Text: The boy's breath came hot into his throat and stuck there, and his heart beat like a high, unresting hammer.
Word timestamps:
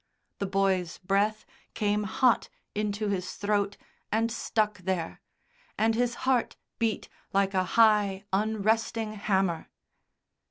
The 0.39 0.47
boy's 0.47 0.97
breath 0.97 1.45
came 1.75 2.05
hot 2.05 2.49
into 2.73 3.07
his 3.09 3.35
throat 3.35 3.77
and 4.11 4.31
stuck 4.31 4.79
there, 4.79 5.21
and 5.77 5.93
his 5.93 6.15
heart 6.25 6.55
beat 6.79 7.07
like 7.33 7.53
a 7.53 7.63
high, 7.77 8.23
unresting 8.33 9.13
hammer. 9.13 9.69